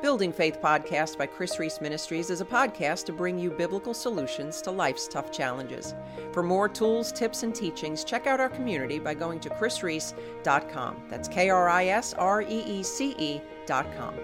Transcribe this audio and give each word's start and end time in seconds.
Building 0.00 0.32
Faith 0.32 0.60
podcast 0.62 1.18
by 1.18 1.26
Kris 1.26 1.58
Reece 1.58 1.80
Ministries 1.80 2.30
is 2.30 2.40
a 2.40 2.44
podcast 2.44 3.04
to 3.06 3.12
bring 3.12 3.36
you 3.36 3.50
biblical 3.50 3.92
solutions 3.92 4.62
to 4.62 4.70
life's 4.70 5.08
tough 5.08 5.32
challenges. 5.32 5.92
For 6.30 6.40
more 6.40 6.68
tools, 6.68 7.10
tips, 7.10 7.42
and 7.42 7.52
teachings, 7.52 8.04
check 8.04 8.28
out 8.28 8.38
our 8.38 8.48
community 8.48 9.00
by 9.00 9.14
going 9.14 9.40
to 9.40 9.50
krisreece.com. 9.50 11.02
That's 11.08 11.26
K 11.26 11.50
R 11.50 11.68
I 11.68 11.86
S 11.86 12.14
R 12.14 12.42
E 12.42 12.46
E 12.46 12.82
C 12.84 13.16
E.com. 13.18 14.14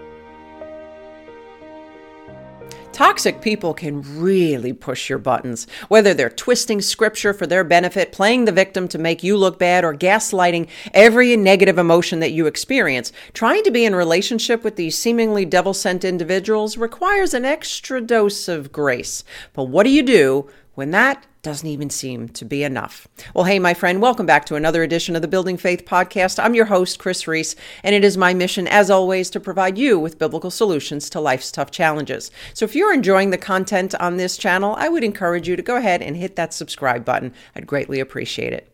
Toxic 2.95 3.41
people 3.41 3.73
can 3.73 4.01
really 4.17 4.71
push 4.71 5.09
your 5.09 5.17
buttons, 5.17 5.67
whether 5.89 6.13
they're 6.13 6.29
twisting 6.29 6.79
scripture 6.79 7.33
for 7.33 7.45
their 7.45 7.65
benefit, 7.65 8.13
playing 8.13 8.45
the 8.45 8.53
victim 8.53 8.87
to 8.87 8.97
make 8.97 9.21
you 9.21 9.35
look 9.35 9.59
bad, 9.59 9.83
or 9.83 9.93
gaslighting 9.93 10.69
every 10.93 11.35
negative 11.35 11.77
emotion 11.77 12.21
that 12.21 12.31
you 12.31 12.45
experience. 12.45 13.11
Trying 13.33 13.65
to 13.65 13.71
be 13.71 13.83
in 13.83 13.93
relationship 13.93 14.63
with 14.63 14.77
these 14.77 14.97
seemingly 14.97 15.43
devil 15.43 15.73
sent 15.73 16.05
individuals 16.05 16.77
requires 16.77 17.33
an 17.33 17.43
extra 17.43 17.99
dose 17.99 18.47
of 18.47 18.71
grace. 18.71 19.25
But 19.51 19.65
what 19.65 19.83
do 19.83 19.89
you 19.89 20.01
do 20.01 20.49
when 20.75 20.91
that 20.91 21.25
doesn't 21.45 21.69
even 21.69 21.91
seem 21.91 22.27
to 22.29 22.43
be 22.43 22.63
enough. 22.63 23.07
Well, 23.35 23.45
hey, 23.45 23.59
my 23.59 23.75
friend, 23.75 24.01
welcome 24.01 24.25
back 24.25 24.45
to 24.45 24.55
another 24.55 24.81
edition 24.81 25.15
of 25.15 25.21
the 25.21 25.27
Building 25.27 25.57
Faith 25.57 25.85
podcast. 25.85 26.43
I'm 26.43 26.55
your 26.55 26.65
host, 26.65 26.97
Kris 26.97 27.27
Reece, 27.27 27.55
and 27.83 27.93
it 27.93 28.03
is 28.03 28.17
my 28.17 28.33
mission, 28.33 28.67
as 28.67 28.89
always, 28.89 29.29
to 29.29 29.39
provide 29.39 29.77
you 29.77 29.99
with 29.99 30.17
biblical 30.17 30.49
solutions 30.49 31.07
to 31.11 31.19
life's 31.19 31.51
tough 31.51 31.69
challenges. 31.69 32.31
So 32.55 32.65
if 32.65 32.75
you're 32.75 32.95
enjoying 32.95 33.29
the 33.29 33.37
content 33.37 33.93
on 33.99 34.17
this 34.17 34.37
channel, 34.37 34.75
I 34.79 34.89
would 34.89 35.03
encourage 35.03 35.47
you 35.47 35.55
to 35.55 35.61
go 35.61 35.75
ahead 35.75 36.01
and 36.01 36.17
hit 36.17 36.35
that 36.35 36.51
subscribe 36.51 37.05
button. 37.05 37.31
I'd 37.55 37.67
greatly 37.67 37.99
appreciate 37.99 38.51
it. 38.51 38.67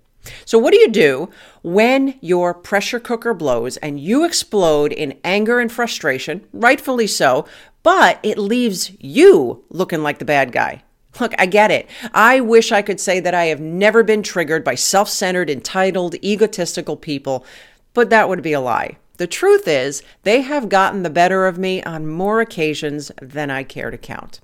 So, 0.45 0.57
what 0.57 0.71
do 0.71 0.79
you 0.79 0.87
do 0.87 1.29
when 1.63 2.15
your 2.21 2.53
pressure 2.53 3.01
cooker 3.01 3.33
blows 3.33 3.75
and 3.77 3.99
you 3.99 4.23
explode 4.23 4.93
in 4.93 5.19
anger 5.25 5.59
and 5.59 5.69
frustration, 5.69 6.47
rightfully 6.53 7.07
so, 7.07 7.45
but 7.83 8.19
it 8.23 8.37
leaves 8.37 8.91
you 8.97 9.65
looking 9.69 10.03
like 10.03 10.19
the 10.19 10.25
bad 10.25 10.53
guy? 10.53 10.83
Look, 11.19 11.33
I 11.37 11.45
get 11.45 11.71
it. 11.71 11.89
I 12.13 12.39
wish 12.39 12.71
I 12.71 12.81
could 12.81 12.99
say 12.99 13.19
that 13.19 13.33
I 13.33 13.45
have 13.45 13.59
never 13.59 14.03
been 14.03 14.23
triggered 14.23 14.63
by 14.63 14.75
self 14.75 15.09
centered, 15.09 15.49
entitled, 15.49 16.15
egotistical 16.23 16.95
people, 16.95 17.45
but 17.93 18.09
that 18.09 18.29
would 18.29 18.41
be 18.41 18.53
a 18.53 18.61
lie. 18.61 18.97
The 19.17 19.27
truth 19.27 19.67
is, 19.67 20.01
they 20.23 20.41
have 20.41 20.69
gotten 20.69 21.03
the 21.03 21.09
better 21.09 21.45
of 21.45 21.57
me 21.57 21.83
on 21.83 22.07
more 22.07 22.41
occasions 22.41 23.11
than 23.21 23.51
I 23.51 23.63
care 23.63 23.91
to 23.91 23.97
count. 23.97 24.39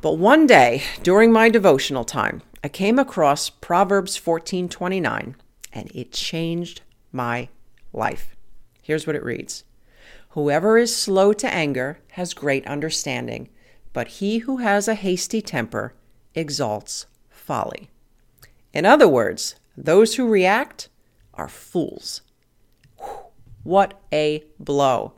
But 0.00 0.14
one 0.14 0.46
day, 0.46 0.84
during 1.02 1.32
my 1.32 1.48
devotional 1.48 2.04
time, 2.04 2.42
I 2.62 2.68
came 2.68 2.98
across 2.98 3.50
Proverbs 3.50 4.16
14:29 4.16 5.34
and 5.72 5.90
it 5.94 6.12
changed 6.12 6.82
my 7.12 7.48
life. 7.92 8.36
Here's 8.82 9.06
what 9.06 9.16
it 9.16 9.24
reads. 9.24 9.64
Whoever 10.30 10.78
is 10.78 10.96
slow 10.96 11.32
to 11.32 11.52
anger 11.52 11.98
has 12.12 12.32
great 12.32 12.66
understanding, 12.66 13.48
but 13.98 14.22
he 14.22 14.38
who 14.38 14.58
has 14.58 14.86
a 14.86 14.94
hasty 14.94 15.42
temper 15.42 15.92
exalts 16.32 17.06
folly. 17.30 17.90
In 18.72 18.86
other 18.86 19.08
words, 19.08 19.56
those 19.76 20.14
who 20.14 20.28
react 20.28 20.88
are 21.34 21.48
fools. 21.48 22.20
What 23.64 24.00
a 24.12 24.44
blow. 24.60 25.14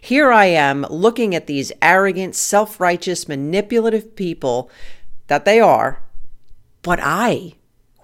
Here 0.00 0.32
I 0.32 0.46
am 0.46 0.84
looking 0.90 1.36
at 1.36 1.46
these 1.46 1.70
arrogant, 1.80 2.34
self 2.34 2.80
righteous, 2.80 3.28
manipulative 3.28 4.16
people 4.16 4.72
that 5.28 5.44
they 5.44 5.60
are, 5.60 6.02
but 6.82 6.98
I 7.00 7.52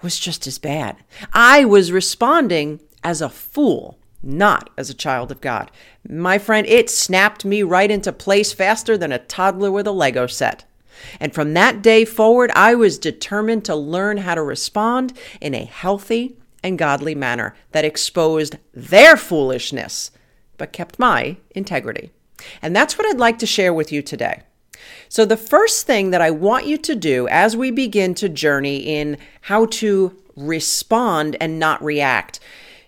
was 0.01 0.17
just 0.17 0.47
as 0.47 0.57
bad. 0.57 0.95
I 1.33 1.65
was 1.65 1.91
responding 1.91 2.79
as 3.03 3.21
a 3.21 3.27
fool 3.27 3.99
not 4.23 4.69
as 4.77 4.89
a 4.89 4.95
child 4.95 5.31
of 5.31 5.41
God. 5.41 5.69
My 6.07 6.37
friend, 6.37 6.65
it 6.67 6.89
snapped 6.89 7.45
me 7.45 7.61
right 7.61 7.91
into 7.91 8.11
place 8.11 8.53
faster 8.53 8.97
than 8.97 9.11
a 9.11 9.19
toddler 9.19 9.71
with 9.71 9.85
a 9.85 9.91
Lego 9.91 10.27
set. 10.27 10.65
And 11.19 11.33
from 11.33 11.53
that 11.53 11.81
day 11.81 12.05
forward, 12.05 12.51
I 12.55 12.75
was 12.75 12.97
determined 12.97 13.65
to 13.65 13.75
learn 13.75 14.17
how 14.17 14.35
to 14.35 14.41
respond 14.41 15.13
in 15.41 15.53
a 15.53 15.65
healthy 15.65 16.37
and 16.63 16.79
godly 16.79 17.13
manner 17.13 17.55
that 17.71 17.85
exposed 17.85 18.57
their 18.73 19.17
foolishness, 19.17 20.11
but 20.57 20.71
kept 20.71 20.97
my 20.97 21.37
integrity. 21.51 22.11
And 22.61 22.75
that's 22.75 22.97
what 22.97 23.07
I'd 23.07 23.19
like 23.19 23.39
to 23.39 23.45
share 23.45 23.73
with 23.73 23.91
you 23.91 24.01
today. 24.01 24.43
So, 25.09 25.25
the 25.25 25.37
first 25.37 25.85
thing 25.85 26.09
that 26.11 26.21
I 26.21 26.31
want 26.31 26.65
you 26.65 26.77
to 26.77 26.95
do 26.95 27.27
as 27.27 27.55
we 27.55 27.71
begin 27.71 28.15
to 28.15 28.27
journey 28.27 28.77
in 28.77 29.17
how 29.41 29.65
to 29.67 30.17
respond 30.35 31.37
and 31.39 31.59
not 31.59 31.83
react 31.83 32.39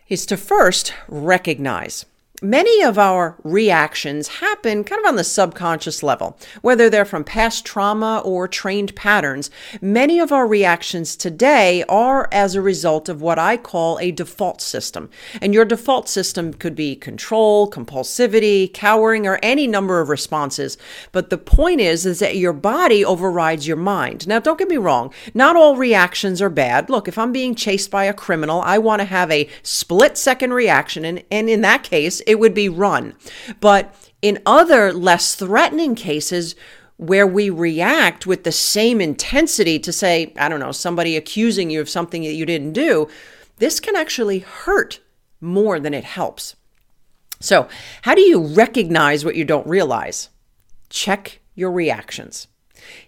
is 0.08 0.26
to 0.28 0.38
first 0.38 0.94
recognize 1.08 2.06
Many 2.46 2.84
of 2.84 3.00
our 3.00 3.38
reactions 3.44 4.28
happen 4.28 4.84
kind 4.84 5.00
of 5.00 5.08
on 5.08 5.16
the 5.16 5.24
subconscious 5.24 6.04
level, 6.04 6.38
whether 6.62 6.92
they're 6.92 7.04
from 7.04 7.24
past 7.24 7.66
trauma 7.66 8.22
or 8.24 8.48
trained 8.48 8.96
patterns. 8.96 9.50
Many 9.82 10.20
of 10.20 10.32
our 10.32 10.46
reactions 10.46 11.16
today 11.16 11.84
are 11.90 12.30
as 12.32 12.54
a 12.54 12.62
result 12.62 13.10
of 13.10 13.20
what 13.20 13.40
I 13.40 13.58
call 13.58 13.98
a 13.98 14.12
default 14.12 14.62
system. 14.62 15.10
And 15.42 15.56
your 15.56 15.66
default 15.66 16.08
system 16.08 16.54
could 16.54 16.76
be 16.76 16.96
control, 16.96 17.68
compulsivity, 17.68 18.72
cowering, 18.72 19.26
or 19.26 19.40
any 19.42 19.66
number 19.66 20.00
of 20.00 20.10
responses. 20.10 20.78
But 21.12 21.32
the 21.32 21.40
point 21.40 21.82
is, 21.82 22.06
is 22.06 22.20
that 22.20 22.38
your 22.38 22.54
body 22.54 23.04
overrides 23.04 23.68
your 23.68 23.76
mind. 23.76 24.28
Now, 24.28 24.38
don't 24.38 24.60
get 24.60 24.70
me 24.70 24.78
wrong. 24.78 25.12
Not 25.34 25.56
all 25.56 25.78
reactions 25.78 26.44
are 26.44 26.52
bad. 26.52 26.92
Look, 26.92 27.08
if 27.08 27.18
I'm 27.18 27.32
being 27.32 27.56
chased 27.56 27.90
by 27.90 28.04
a 28.04 28.14
criminal, 28.14 28.62
I 28.62 28.78
want 28.78 29.00
to 29.00 29.06
have 29.06 29.32
a 29.32 29.50
split 29.64 30.16
second 30.16 30.54
reaction. 30.54 31.06
And, 31.06 31.24
and 31.32 31.50
in 31.50 31.62
that 31.62 31.82
case, 31.82 32.22
it 32.28 32.35
would 32.40 32.54
be 32.54 32.70
run. 32.70 33.16
But 33.60 33.94
in 34.22 34.42
other 34.46 34.92
less 34.94 35.36
threatening 35.36 35.96
cases, 35.96 36.56
where 36.98 37.28
we 37.28 37.50
react 37.50 38.26
with 38.26 38.44
the 38.44 38.52
same 38.52 39.02
intensity 39.02 39.78
to 39.80 39.92
say, 39.92 40.34
I 40.38 40.48
don't 40.48 40.60
know, 40.60 40.72
somebody 40.72 41.18
accusing 41.18 41.70
you 41.70 41.82
of 41.82 41.90
something 41.90 42.24
that 42.24 42.34
you 42.34 42.46
didn't 42.46 42.74
do, 42.74 43.10
this 43.58 43.80
can 43.80 43.96
actually 43.96 44.40
hurt 44.40 45.02
more 45.42 45.80
than 45.80 45.94
it 45.94 46.04
helps. 46.04 46.56
So, 47.40 47.68
how 48.04 48.16
do 48.16 48.22
you 48.22 48.42
recognize 48.42 49.26
what 49.26 49.36
you 49.36 49.44
don't 49.44 49.68
realize? 49.68 50.30
Check 50.90 51.42
your 51.54 51.72
reactions. 51.72 52.48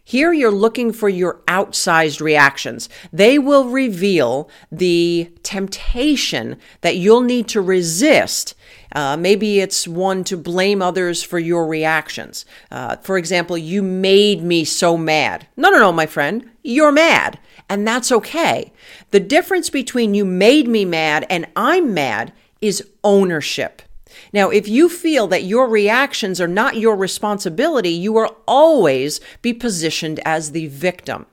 Here 0.04 0.34
you're 0.34 0.52
looking 0.52 0.92
for 0.92 1.10
your 1.10 1.42
outsized 1.48 2.22
reactions. 2.22 2.90
They 3.12 3.38
will 3.38 3.70
reveal 3.70 4.50
the 4.72 5.32
temptation 5.44 6.58
that 6.82 6.96
you'll 6.96 7.22
need 7.22 7.48
to 7.50 7.62
resist. 7.62 8.56
Uh, 8.96 9.18
maybe 9.18 9.60
it's 9.60 9.88
one 9.88 10.24
to 10.24 10.38
blame 10.38 10.82
others 10.82 11.24
for 11.24 11.40
your 11.40 11.68
reactions. 11.68 12.46
Uh, 12.72 12.96
for 12.98 13.18
example, 13.18 13.58
you 13.58 13.84
made 13.84 14.42
me 14.42 14.64
so 14.64 14.98
mad. 14.98 15.48
No, 15.58 15.70
no, 15.70 15.80
no, 15.80 15.92
my 15.92 16.06
friend, 16.06 16.50
you're 16.64 16.92
mad, 16.92 17.40
and 17.70 17.88
that's 17.88 18.12
okay. 18.12 18.72
The 19.12 19.20
difference 19.20 19.70
between 19.70 20.14
you 20.14 20.26
made 20.26 20.68
me 20.68 20.86
mad 20.86 21.26
and 21.30 21.48
I'm 21.56 21.94
mad 21.94 22.34
is 22.62 22.88
ownership. 23.04 23.82
Now, 24.34 24.50
if 24.50 24.68
you 24.68 24.90
feel 24.90 25.28
that 25.28 25.44
your 25.44 25.68
reactions 25.68 26.40
are 26.42 26.48
not 26.48 26.78
your 26.78 26.96
responsibility, 26.96 27.90
you 27.90 28.14
will 28.14 28.38
always 28.48 29.20
be 29.42 29.54
positioned 29.54 30.20
as 30.26 30.52
the 30.52 30.68
victim. 30.68 31.26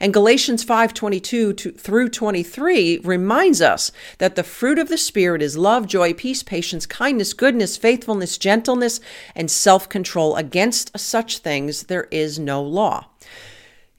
And 0.00 0.12
Galatians 0.12 0.64
5:22 0.64 1.78
through 1.78 2.08
23 2.10 2.98
reminds 2.98 3.62
us 3.62 3.90
that 4.18 4.34
the 4.34 4.42
fruit 4.42 4.78
of 4.78 4.88
the 4.88 4.98
spirit 4.98 5.40
is 5.40 5.56
love, 5.56 5.86
joy, 5.86 6.12
peace, 6.12 6.42
patience, 6.42 6.84
kindness, 6.84 7.32
goodness, 7.32 7.76
faithfulness, 7.76 8.38
gentleness, 8.38 9.00
and 9.34 9.50
self-control. 9.50 10.36
Against 10.36 10.98
such 10.98 11.38
things 11.38 11.84
there 11.84 12.08
is 12.10 12.38
no 12.38 12.62
law. 12.62 13.06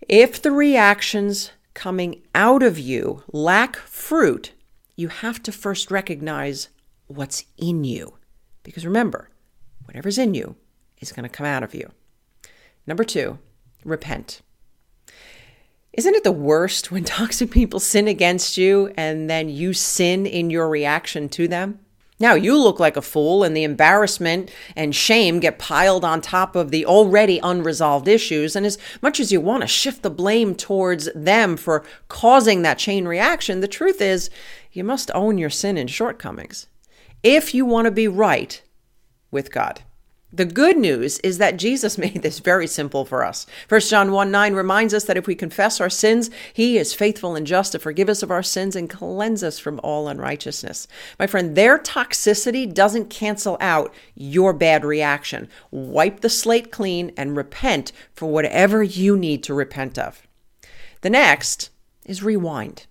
If 0.08 0.42
the 0.42 0.52
reactions 0.52 1.52
coming 1.74 2.22
out 2.36 2.62
of 2.62 2.78
you 2.78 3.24
lack 3.32 3.78
fruit, 3.78 4.52
you 4.96 5.08
have 5.08 5.42
to 5.44 5.52
first 5.52 5.90
recognize 5.90 6.68
what's 7.08 7.46
in 7.58 7.84
you. 7.84 8.19
Because 8.64 8.86
remember, 8.86 9.30
whatever's 9.86 10.18
in 10.18 10.34
you 10.34 10.56
is 11.00 11.12
going 11.12 11.24
to 11.24 11.30
come 11.30 11.46
out 11.46 11.64
of 11.64 11.74
you. 11.74 11.92
Number 12.86 13.04
two, 13.04 13.40
repent. 13.84 14.42
Isn't 15.94 16.16
it 16.16 16.24
the 16.24 16.32
worst 16.32 16.92
when 16.92 17.04
toxic 17.06 17.52
people 17.52 17.80
sin 17.80 18.08
against 18.08 18.58
you 18.58 18.94
and 18.96 19.30
then 19.30 19.50
you 19.50 19.74
sin 19.74 20.26
in 20.26 20.50
your 20.50 20.70
reaction 20.70 21.30
to 21.30 21.48
them? 21.48 21.80
Now 22.22 22.34
you 22.34 22.58
look 22.58 22.82
like 22.82 22.98
a 22.98 23.02
fool, 23.02 23.46
and 23.46 23.56
the 23.56 23.64
embarrassment 23.64 24.52
and 24.76 24.94
shame 24.94 25.40
get 25.40 25.58
piled 25.58 26.04
on 26.04 26.20
top 26.20 26.54
of 26.54 26.70
the 26.70 26.86
already 26.86 27.40
unresolved 27.42 28.10
issues. 28.10 28.58
And 28.58 28.66
as 28.66 28.78
much 29.02 29.22
as 29.22 29.32
you 29.32 29.40
want 29.40 29.62
to 29.62 29.68
shift 29.68 30.04
the 30.04 30.10
blame 30.10 30.54
towards 30.54 31.10
them 31.16 31.56
for 31.56 31.86
causing 32.10 32.62
that 32.62 32.78
chain 32.78 33.08
reaction, 33.08 33.62
the 33.62 33.70
truth 33.70 34.02
is 34.02 34.30
you 34.74 34.84
must 34.84 35.10
own 35.16 35.38
your 35.38 35.50
sin 35.50 35.78
and 35.78 35.90
shortcomings 35.90 36.68
if 37.24 37.54
you 37.54 37.66
want 37.66 37.86
to 37.86 37.92
be 37.92 38.08
right 38.08 38.62
with 39.32 39.52
God. 39.52 39.82
The 40.32 40.46
good 40.46 40.78
news 40.78 41.18
is 41.20 41.40
that 41.40 41.58
Jesus 41.58 41.98
made 41.98 42.22
this 42.22 42.40
very 42.40 42.68
simple 42.68 43.04
for 43.04 43.26
us. 43.26 43.48
1 43.68 43.82
John 43.82 44.12
1 44.12 44.30
9 44.30 44.54
reminds 44.54 44.94
us 44.94 45.06
that 45.06 45.18
if 45.18 45.26
we 45.26 45.36
confess 45.36 45.82
our 45.82 45.90
sins, 45.90 46.30
he 46.54 46.78
is 46.78 46.94
faithful 46.94 47.36
and 47.36 47.48
just 47.48 47.72
to 47.72 47.80
forgive 47.80 48.10
us 48.10 48.22
of 48.22 48.30
our 48.30 48.44
sins 48.44 48.76
and 48.76 48.90
cleanse 48.90 49.44
us 49.44 49.58
from 49.58 49.80
all 49.84 50.08
unrighteousness. 50.08 50.88
My 51.18 51.26
friend, 51.26 51.56
their 51.56 51.80
toxicity 51.80 52.72
doesn't 52.72 53.10
cancel 53.10 53.58
out 53.60 53.94
your 54.14 54.54
bad 54.54 54.86
reaction. 54.86 55.50
Wipe 55.72 56.20
the 56.20 56.30
slate 56.30 56.72
clean 56.72 57.12
and 57.18 57.36
repent 57.36 57.92
for 58.14 58.28
whatever 58.28 58.84
you 58.84 59.18
need 59.18 59.44
to 59.44 59.54
repent 59.54 59.98
of. 59.98 60.28
The 61.02 61.10
next 61.10 61.72
is 62.06 62.22
rewind. 62.22 62.86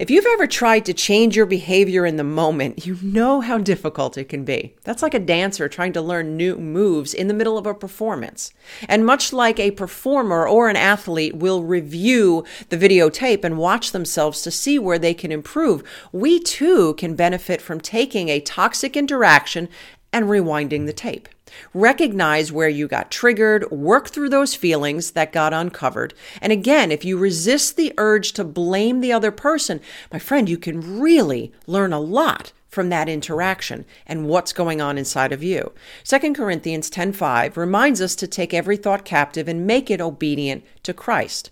If 0.00 0.10
you've 0.10 0.24
ever 0.24 0.46
tried 0.46 0.86
to 0.86 0.94
change 0.94 1.36
your 1.36 1.44
behavior 1.44 2.06
in 2.06 2.16
the 2.16 2.24
moment, 2.24 2.86
you 2.86 2.96
know 3.02 3.42
how 3.42 3.58
difficult 3.58 4.16
it 4.16 4.30
can 4.30 4.46
be. 4.46 4.74
That's 4.82 5.02
like 5.02 5.12
a 5.12 5.18
dancer 5.18 5.68
trying 5.68 5.92
to 5.92 6.00
learn 6.00 6.38
new 6.38 6.56
moves 6.56 7.12
in 7.12 7.28
the 7.28 7.34
middle 7.34 7.58
of 7.58 7.66
a 7.66 7.74
performance. 7.74 8.50
And 8.88 9.04
much 9.04 9.30
like 9.30 9.60
a 9.60 9.72
performer 9.72 10.48
or 10.48 10.70
an 10.70 10.76
athlete 10.76 11.36
will 11.36 11.64
review 11.64 12.46
the 12.70 12.78
videotape 12.78 13.44
and 13.44 13.58
watch 13.58 13.92
themselves 13.92 14.40
to 14.40 14.50
see 14.50 14.78
where 14.78 14.98
they 14.98 15.12
can 15.12 15.30
improve, 15.30 15.82
we 16.12 16.40
too 16.40 16.94
can 16.94 17.14
benefit 17.14 17.60
from 17.60 17.78
taking 17.78 18.30
a 18.30 18.40
toxic 18.40 18.96
interaction 18.96 19.68
and 20.14 20.24
rewinding 20.24 20.86
the 20.86 20.94
tape. 20.94 21.28
Recognize 21.74 22.52
where 22.52 22.68
you 22.68 22.88
got 22.88 23.10
triggered, 23.10 23.70
work 23.70 24.08
through 24.08 24.28
those 24.28 24.54
feelings 24.54 25.12
that 25.12 25.32
got 25.32 25.52
uncovered. 25.52 26.14
And 26.40 26.52
again, 26.52 26.90
if 26.90 27.04
you 27.04 27.18
resist 27.18 27.76
the 27.76 27.92
urge 27.98 28.32
to 28.32 28.44
blame 28.44 29.00
the 29.00 29.12
other 29.12 29.30
person, 29.30 29.80
my 30.12 30.18
friend, 30.18 30.48
you 30.48 30.58
can 30.58 31.00
really 31.00 31.52
learn 31.66 31.92
a 31.92 32.00
lot 32.00 32.52
from 32.68 32.88
that 32.88 33.08
interaction 33.08 33.84
and 34.06 34.28
what's 34.28 34.52
going 34.52 34.80
on 34.80 34.96
inside 34.96 35.32
of 35.32 35.42
you. 35.42 35.72
2 36.04 36.34
Corinthians 36.34 36.88
10:5 36.88 37.56
reminds 37.56 38.00
us 38.00 38.14
to 38.14 38.26
take 38.26 38.54
every 38.54 38.76
thought 38.76 39.04
captive 39.04 39.48
and 39.48 39.66
make 39.66 39.90
it 39.90 40.00
obedient 40.00 40.64
to 40.84 40.94
Christ. 40.94 41.50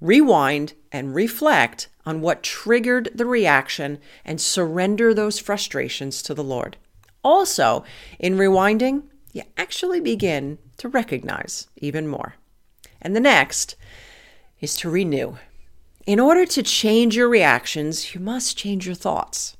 Rewind 0.00 0.74
and 0.90 1.14
reflect 1.14 1.88
on 2.04 2.20
what 2.20 2.42
triggered 2.42 3.10
the 3.14 3.24
reaction 3.24 3.98
and 4.24 4.40
surrender 4.40 5.14
those 5.14 5.38
frustrations 5.38 6.22
to 6.22 6.34
the 6.34 6.44
Lord. 6.44 6.76
Also, 7.24 7.84
in 8.18 8.36
rewinding, 8.36 9.04
you 9.32 9.42
actually 9.56 10.00
begin 10.00 10.58
to 10.78 10.88
recognize 10.88 11.66
even 11.76 12.06
more. 12.06 12.36
And 13.00 13.16
the 13.16 13.20
next 13.20 13.76
is 14.60 14.76
to 14.76 14.90
renew. 14.90 15.36
In 16.06 16.20
order 16.20 16.46
to 16.46 16.62
change 16.62 17.16
your 17.16 17.28
reactions, 17.28 18.14
you 18.14 18.20
must 18.20 18.56
change 18.56 18.86
your 18.86 18.94
thoughts. 18.94 19.56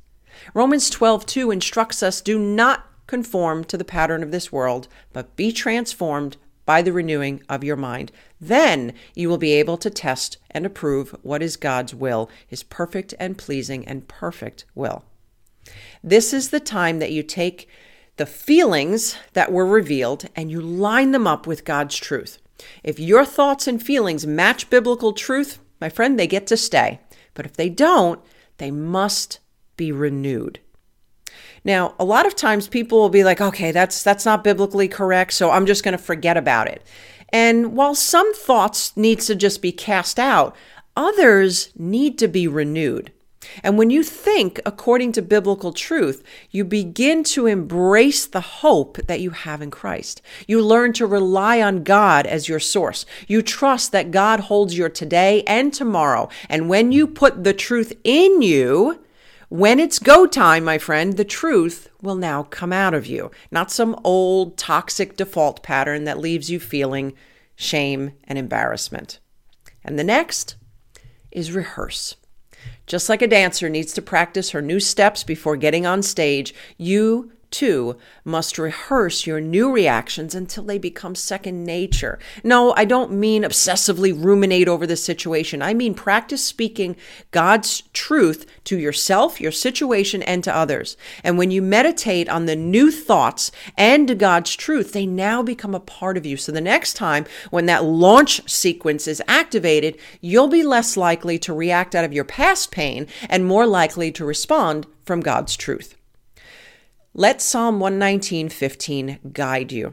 Romans 0.54 0.90
12:2 0.90 1.52
instructs 1.52 2.02
us 2.02 2.20
do 2.20 2.38
not 2.38 2.86
conform 3.06 3.64
to 3.64 3.76
the 3.76 3.84
pattern 3.84 4.22
of 4.22 4.30
this 4.30 4.50
world, 4.50 4.88
but 5.12 5.36
be 5.36 5.52
transformed 5.52 6.36
by 6.64 6.82
the 6.82 6.92
renewing 6.92 7.42
of 7.48 7.64
your 7.64 7.76
mind. 7.76 8.12
Then 8.40 8.94
you 9.14 9.28
will 9.28 9.38
be 9.38 9.52
able 9.52 9.76
to 9.78 9.90
test 9.90 10.38
and 10.50 10.64
approve 10.64 11.14
what 11.22 11.42
is 11.42 11.56
God's 11.56 11.94
will, 11.94 12.30
his 12.46 12.62
perfect 12.62 13.14
and 13.18 13.36
pleasing 13.36 13.86
and 13.86 14.08
perfect 14.08 14.64
will. 14.74 15.04
This 16.02 16.32
is 16.32 16.50
the 16.50 16.60
time 16.60 16.98
that 16.98 17.12
you 17.12 17.22
take 17.22 17.68
the 18.16 18.26
feelings 18.26 19.16
that 19.32 19.52
were 19.52 19.66
revealed 19.66 20.26
and 20.36 20.50
you 20.50 20.60
line 20.60 21.12
them 21.12 21.26
up 21.26 21.46
with 21.46 21.64
God's 21.64 21.96
truth. 21.96 22.38
If 22.84 23.00
your 23.00 23.24
thoughts 23.24 23.66
and 23.66 23.82
feelings 23.82 24.26
match 24.26 24.70
biblical 24.70 25.12
truth, 25.12 25.58
my 25.80 25.88
friend, 25.88 26.18
they 26.18 26.26
get 26.26 26.46
to 26.48 26.56
stay. 26.56 27.00
But 27.34 27.46
if 27.46 27.54
they 27.54 27.68
don't, 27.68 28.20
they 28.58 28.70
must 28.70 29.40
be 29.76 29.90
renewed. 29.90 30.60
Now, 31.64 31.94
a 31.98 32.04
lot 32.04 32.26
of 32.26 32.36
times 32.36 32.68
people 32.68 32.98
will 32.98 33.08
be 33.08 33.24
like, 33.24 33.40
"Okay, 33.40 33.72
that's 33.72 34.02
that's 34.02 34.24
not 34.24 34.44
biblically 34.44 34.88
correct, 34.88 35.32
so 35.32 35.50
I'm 35.50 35.66
just 35.66 35.84
going 35.84 35.96
to 35.96 36.02
forget 36.02 36.36
about 36.36 36.68
it." 36.68 36.82
And 37.30 37.74
while 37.74 37.94
some 37.94 38.34
thoughts 38.34 38.94
needs 38.96 39.26
to 39.26 39.34
just 39.34 39.62
be 39.62 39.72
cast 39.72 40.18
out, 40.18 40.54
others 40.96 41.70
need 41.76 42.18
to 42.18 42.28
be 42.28 42.46
renewed. 42.46 43.12
And 43.62 43.76
when 43.76 43.90
you 43.90 44.02
think 44.02 44.60
according 44.64 45.12
to 45.12 45.22
biblical 45.22 45.72
truth, 45.72 46.22
you 46.50 46.64
begin 46.64 47.24
to 47.24 47.46
embrace 47.46 48.26
the 48.26 48.40
hope 48.40 48.98
that 49.06 49.20
you 49.20 49.30
have 49.30 49.60
in 49.62 49.70
Christ. 49.70 50.22
You 50.46 50.62
learn 50.62 50.92
to 50.94 51.06
rely 51.06 51.60
on 51.60 51.84
God 51.84 52.26
as 52.26 52.48
your 52.48 52.60
source. 52.60 53.04
You 53.26 53.42
trust 53.42 53.92
that 53.92 54.10
God 54.10 54.40
holds 54.40 54.76
your 54.76 54.88
today 54.88 55.42
and 55.44 55.72
tomorrow. 55.72 56.28
And 56.48 56.68
when 56.68 56.92
you 56.92 57.06
put 57.06 57.44
the 57.44 57.54
truth 57.54 57.92
in 58.04 58.42
you, 58.42 59.00
when 59.48 59.78
it's 59.78 59.98
go 59.98 60.26
time, 60.26 60.64
my 60.64 60.78
friend, 60.78 61.16
the 61.16 61.26
truth 61.26 61.90
will 62.00 62.14
now 62.14 62.44
come 62.44 62.72
out 62.72 62.94
of 62.94 63.06
you, 63.06 63.30
not 63.50 63.70
some 63.70 63.98
old 64.02 64.56
toxic 64.56 65.16
default 65.16 65.62
pattern 65.62 66.04
that 66.04 66.18
leaves 66.18 66.50
you 66.50 66.58
feeling 66.58 67.12
shame 67.54 68.12
and 68.24 68.38
embarrassment. 68.38 69.18
And 69.84 69.98
the 69.98 70.04
next 70.04 70.56
is 71.30 71.52
rehearse. 71.52 72.16
Just 72.86 73.08
like 73.08 73.22
a 73.22 73.26
dancer 73.26 73.68
needs 73.68 73.92
to 73.94 74.02
practice 74.02 74.50
her 74.50 74.62
new 74.62 74.80
steps 74.80 75.24
before 75.24 75.56
getting 75.56 75.86
on 75.86 76.02
stage, 76.02 76.54
you 76.76 77.32
too 77.52 77.96
must 78.24 78.58
rehearse 78.58 79.26
your 79.26 79.40
new 79.40 79.70
reactions 79.70 80.34
until 80.34 80.64
they 80.64 80.78
become 80.78 81.14
second 81.14 81.64
nature. 81.64 82.18
No, 82.42 82.74
I 82.76 82.84
don't 82.84 83.12
mean 83.12 83.42
obsessively 83.42 84.12
ruminate 84.12 84.68
over 84.68 84.86
the 84.86 84.96
situation. 84.96 85.62
I 85.62 85.74
mean 85.74 85.94
practice 85.94 86.44
speaking 86.44 86.96
God's 87.30 87.82
truth 87.92 88.46
to 88.64 88.78
yourself, 88.78 89.40
your 89.40 89.52
situation, 89.52 90.22
and 90.22 90.42
to 90.44 90.54
others. 90.54 90.96
And 91.22 91.38
when 91.38 91.50
you 91.50 91.62
meditate 91.62 92.28
on 92.28 92.46
the 92.46 92.56
new 92.56 92.90
thoughts 92.90 93.52
and 93.76 94.18
God's 94.18 94.56
truth, 94.56 94.92
they 94.92 95.06
now 95.06 95.42
become 95.42 95.74
a 95.74 95.80
part 95.80 96.16
of 96.16 96.26
you. 96.26 96.36
So 96.36 96.52
the 96.52 96.60
next 96.60 96.94
time 96.94 97.26
when 97.50 97.66
that 97.66 97.84
launch 97.84 98.48
sequence 98.50 99.06
is 99.06 99.22
activated, 99.28 99.98
you'll 100.20 100.48
be 100.48 100.62
less 100.62 100.96
likely 100.96 101.38
to 101.40 101.52
react 101.52 101.94
out 101.94 102.04
of 102.04 102.12
your 102.12 102.24
past 102.24 102.70
pain 102.70 103.06
and 103.28 103.44
more 103.44 103.66
likely 103.66 104.10
to 104.12 104.24
respond 104.24 104.86
from 105.04 105.20
God's 105.20 105.56
truth. 105.56 105.96
Let 107.14 107.42
Psalm 107.42 107.78
119:15 107.78 109.34
guide 109.34 109.70
you. 109.70 109.92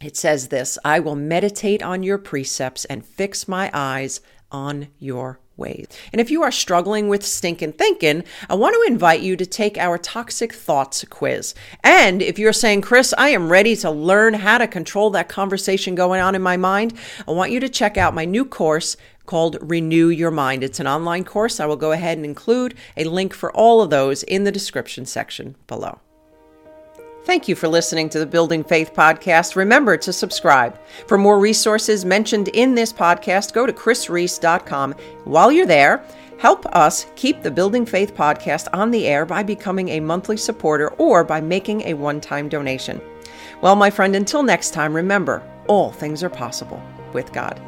It 0.00 0.16
says 0.16 0.48
this, 0.48 0.76
I 0.84 0.98
will 0.98 1.14
meditate 1.14 1.80
on 1.80 2.02
your 2.02 2.18
precepts 2.18 2.84
and 2.86 3.06
fix 3.06 3.46
my 3.46 3.70
eyes 3.72 4.20
on 4.50 4.88
your 4.98 5.38
ways. 5.56 5.86
And 6.12 6.20
if 6.20 6.32
you 6.32 6.42
are 6.42 6.50
struggling 6.50 7.06
with 7.06 7.24
stinking 7.24 7.74
thinking, 7.74 8.24
I 8.50 8.56
want 8.56 8.74
to 8.74 8.92
invite 8.92 9.20
you 9.20 9.36
to 9.36 9.46
take 9.46 9.78
our 9.78 9.96
toxic 9.96 10.52
thoughts 10.52 11.04
quiz. 11.08 11.54
And 11.84 12.20
if 12.20 12.36
you're 12.36 12.52
saying, 12.52 12.80
Kris, 12.80 13.14
I 13.16 13.28
am 13.28 13.48
ready 13.48 13.76
to 13.76 13.92
learn 13.92 14.34
how 14.34 14.58
to 14.58 14.66
control 14.66 15.10
that 15.10 15.28
conversation 15.28 15.94
going 15.94 16.20
on 16.20 16.34
in 16.34 16.42
my 16.42 16.56
mind, 16.56 16.94
I 17.28 17.30
want 17.30 17.52
you 17.52 17.60
to 17.60 17.68
check 17.68 17.96
out 17.96 18.12
my 18.12 18.24
new 18.24 18.44
course 18.44 18.96
called 19.26 19.56
Renew 19.60 20.08
Your 20.08 20.32
Mind. 20.32 20.64
It's 20.64 20.80
an 20.80 20.88
online 20.88 21.22
course. 21.22 21.60
I 21.60 21.66
will 21.66 21.76
go 21.76 21.92
ahead 21.92 22.18
and 22.18 22.24
include 22.24 22.74
a 22.96 23.04
link 23.04 23.32
for 23.32 23.52
all 23.52 23.80
of 23.80 23.90
those 23.90 24.24
in 24.24 24.42
the 24.42 24.50
description 24.50 25.06
section 25.06 25.54
below. 25.68 26.00
Thank 27.24 27.48
you 27.48 27.54
for 27.54 27.68
listening 27.68 28.10
to 28.10 28.18
the 28.18 28.26
Building 28.26 28.62
Faith 28.62 28.92
podcast. 28.92 29.56
Remember 29.56 29.96
to 29.96 30.12
subscribe. 30.12 30.78
For 31.06 31.16
more 31.16 31.38
resources 31.38 32.04
mentioned 32.04 32.48
in 32.48 32.74
this 32.74 32.92
podcast, 32.92 33.54
go 33.54 33.64
to 33.64 33.72
krisreece.com. 33.72 34.94
While 35.24 35.50
you're 35.50 35.64
there, 35.64 36.04
help 36.38 36.66
us 36.76 37.06
keep 37.16 37.42
the 37.42 37.50
Building 37.50 37.86
Faith 37.86 38.14
podcast 38.14 38.68
on 38.74 38.90
the 38.90 39.06
air 39.06 39.24
by 39.24 39.42
becoming 39.42 39.88
a 39.88 40.00
monthly 40.00 40.36
supporter 40.36 40.88
or 40.98 41.24
by 41.24 41.40
making 41.40 41.80
a 41.82 41.94
one 41.94 42.20
time 42.20 42.46
donation. 42.46 43.00
Well, 43.62 43.74
my 43.74 43.88
friend, 43.88 44.14
until 44.14 44.42
next 44.42 44.74
time, 44.74 44.94
remember 44.94 45.42
all 45.66 45.92
things 45.92 46.22
are 46.22 46.28
possible 46.28 46.82
with 47.14 47.32
God. 47.32 47.58